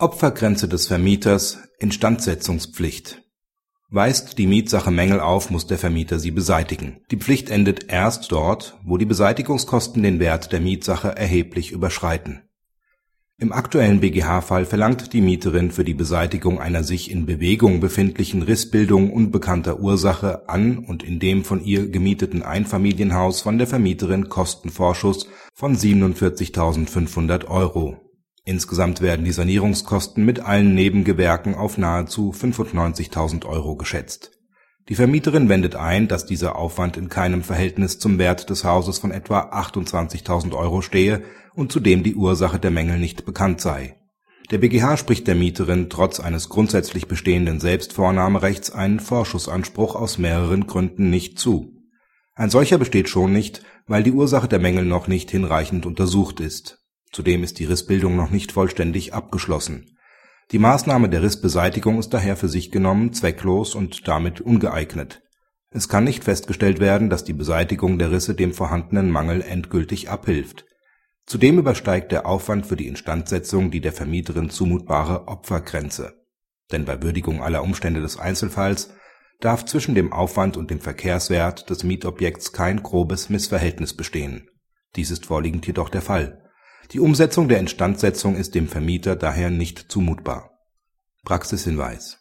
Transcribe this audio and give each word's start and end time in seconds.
Opfergrenze 0.00 0.66
des 0.66 0.88
Vermieters 0.88 1.56
Instandsetzungspflicht 1.78 3.22
Weist 3.90 4.38
die 4.38 4.48
Mietsache 4.48 4.90
Mängel 4.90 5.20
auf, 5.20 5.50
muss 5.50 5.68
der 5.68 5.78
Vermieter 5.78 6.18
sie 6.18 6.32
beseitigen. 6.32 6.96
Die 7.12 7.16
Pflicht 7.16 7.48
endet 7.48 7.92
erst 7.92 8.32
dort, 8.32 8.76
wo 8.84 8.96
die 8.96 9.04
Beseitigungskosten 9.04 10.02
den 10.02 10.18
Wert 10.18 10.50
der 10.50 10.58
Mietsache 10.58 11.16
erheblich 11.16 11.70
überschreiten. 11.70 12.42
Im 13.38 13.52
aktuellen 13.52 14.00
BGH-Fall 14.00 14.64
verlangt 14.64 15.12
die 15.12 15.20
Mieterin 15.20 15.70
für 15.70 15.84
die 15.84 15.94
Beseitigung 15.94 16.58
einer 16.58 16.82
sich 16.82 17.08
in 17.08 17.24
Bewegung 17.24 17.78
befindlichen 17.78 18.42
Rissbildung 18.42 19.12
unbekannter 19.12 19.78
Ursache 19.78 20.48
an 20.48 20.78
und 20.78 21.04
in 21.04 21.20
dem 21.20 21.44
von 21.44 21.64
ihr 21.64 21.88
gemieteten 21.88 22.42
Einfamilienhaus 22.42 23.42
von 23.42 23.58
der 23.58 23.68
Vermieterin 23.68 24.28
Kostenvorschuss 24.28 25.28
von 25.54 25.76
47.500 25.76 27.46
Euro 27.46 28.03
Insgesamt 28.46 29.00
werden 29.00 29.24
die 29.24 29.32
Sanierungskosten 29.32 30.22
mit 30.22 30.40
allen 30.40 30.74
Nebengewerken 30.74 31.54
auf 31.54 31.78
nahezu 31.78 32.30
95.000 32.30 33.46
Euro 33.46 33.76
geschätzt. 33.76 34.32
Die 34.90 34.96
Vermieterin 34.96 35.48
wendet 35.48 35.76
ein, 35.76 36.08
dass 36.08 36.26
dieser 36.26 36.56
Aufwand 36.56 36.98
in 36.98 37.08
keinem 37.08 37.42
Verhältnis 37.42 37.98
zum 37.98 38.18
Wert 38.18 38.50
des 38.50 38.64
Hauses 38.64 38.98
von 38.98 39.12
etwa 39.12 39.50
28.000 39.50 40.54
Euro 40.54 40.82
stehe 40.82 41.22
und 41.54 41.72
zudem 41.72 42.02
die 42.02 42.14
Ursache 42.14 42.58
der 42.58 42.70
Mängel 42.70 42.98
nicht 42.98 43.24
bekannt 43.24 43.62
sei. 43.62 43.96
Der 44.50 44.58
BGH 44.58 44.98
spricht 44.98 45.26
der 45.26 45.36
Mieterin 45.36 45.88
trotz 45.88 46.20
eines 46.20 46.50
grundsätzlich 46.50 47.08
bestehenden 47.08 47.60
Selbstvornahmerechts 47.60 48.70
einen 48.72 49.00
Vorschussanspruch 49.00 49.94
aus 49.94 50.18
mehreren 50.18 50.66
Gründen 50.66 51.08
nicht 51.08 51.38
zu. 51.38 51.72
Ein 52.34 52.50
solcher 52.50 52.76
besteht 52.76 53.08
schon 53.08 53.32
nicht, 53.32 53.62
weil 53.86 54.02
die 54.02 54.12
Ursache 54.12 54.48
der 54.48 54.58
Mängel 54.58 54.84
noch 54.84 55.08
nicht 55.08 55.30
hinreichend 55.30 55.86
untersucht 55.86 56.40
ist 56.40 56.83
Zudem 57.14 57.44
ist 57.44 57.60
die 57.60 57.64
Rissbildung 57.64 58.16
noch 58.16 58.30
nicht 58.30 58.50
vollständig 58.50 59.14
abgeschlossen. 59.14 59.96
Die 60.50 60.58
Maßnahme 60.58 61.08
der 61.08 61.22
Rissbeseitigung 61.22 62.00
ist 62.00 62.12
daher 62.12 62.36
für 62.36 62.48
sich 62.48 62.72
genommen 62.72 63.12
zwecklos 63.12 63.76
und 63.76 64.08
damit 64.08 64.40
ungeeignet. 64.40 65.22
Es 65.70 65.88
kann 65.88 66.02
nicht 66.02 66.24
festgestellt 66.24 66.80
werden, 66.80 67.10
dass 67.10 67.22
die 67.22 67.32
Beseitigung 67.32 68.00
der 68.00 68.10
Risse 68.10 68.34
dem 68.34 68.52
vorhandenen 68.52 69.12
Mangel 69.12 69.42
endgültig 69.42 70.10
abhilft. 70.10 70.66
Zudem 71.24 71.56
übersteigt 71.56 72.10
der 72.10 72.26
Aufwand 72.26 72.66
für 72.66 72.74
die 72.74 72.88
Instandsetzung 72.88 73.70
die 73.70 73.80
der 73.80 73.92
Vermieterin 73.92 74.50
zumutbare 74.50 75.28
Opfergrenze. 75.28 76.14
Denn 76.72 76.84
bei 76.84 77.00
Würdigung 77.00 77.44
aller 77.44 77.62
Umstände 77.62 78.00
des 78.00 78.18
Einzelfalls 78.18 78.90
darf 79.38 79.64
zwischen 79.64 79.94
dem 79.94 80.12
Aufwand 80.12 80.56
und 80.56 80.68
dem 80.68 80.80
Verkehrswert 80.80 81.70
des 81.70 81.84
Mietobjekts 81.84 82.52
kein 82.52 82.82
grobes 82.82 83.28
Missverhältnis 83.28 83.94
bestehen. 83.94 84.48
Dies 84.96 85.12
ist 85.12 85.26
vorliegend 85.26 85.64
jedoch 85.68 85.90
der 85.90 86.02
Fall 86.02 86.43
die 86.92 87.00
Umsetzung 87.00 87.48
der 87.48 87.58
Instandsetzung 87.58 88.36
ist 88.36 88.54
dem 88.54 88.68
Vermieter 88.68 89.16
daher 89.16 89.50
nicht 89.50 89.90
zumutbar. 89.90 90.50
Praxishinweis 91.24 92.18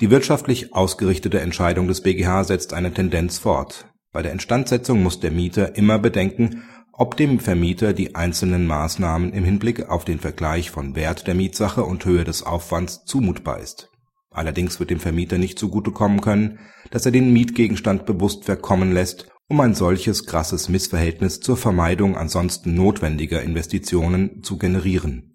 Die 0.00 0.10
wirtschaftlich 0.10 0.74
ausgerichtete 0.74 1.40
Entscheidung 1.40 1.88
des 1.88 2.00
BGH 2.00 2.44
setzt 2.44 2.74
eine 2.74 2.92
Tendenz 2.92 3.38
fort. 3.38 3.86
Bei 4.12 4.22
der 4.22 4.32
Instandsetzung 4.32 5.02
muss 5.02 5.20
der 5.20 5.30
Mieter 5.30 5.76
immer 5.76 5.98
bedenken, 5.98 6.64
ob 6.92 7.16
dem 7.16 7.40
Vermieter 7.40 7.92
die 7.92 8.14
einzelnen 8.14 8.66
Maßnahmen 8.66 9.32
im 9.32 9.44
Hinblick 9.44 9.88
auf 9.88 10.04
den 10.04 10.18
Vergleich 10.18 10.70
von 10.70 10.96
Wert 10.96 11.26
der 11.26 11.34
Mietsache 11.34 11.84
und 11.84 12.04
Höhe 12.04 12.24
des 12.24 12.42
Aufwands 12.42 13.04
zumutbar 13.04 13.60
ist. 13.60 13.90
Allerdings 14.30 14.80
wird 14.80 14.90
dem 14.90 15.00
Vermieter 15.00 15.38
nicht 15.38 15.58
zugute 15.58 15.92
kommen 15.92 16.20
können, 16.20 16.58
dass 16.90 17.06
er 17.06 17.12
den 17.12 17.32
Mietgegenstand 17.32 18.06
bewusst 18.06 18.44
verkommen 18.44 18.92
lässt 18.92 19.28
um 19.48 19.60
ein 19.60 19.74
solches 19.74 20.26
krasses 20.26 20.68
Missverhältnis 20.68 21.40
zur 21.40 21.56
Vermeidung 21.56 22.16
ansonsten 22.16 22.74
notwendiger 22.74 23.42
Investitionen 23.42 24.42
zu 24.42 24.58
generieren 24.58 25.32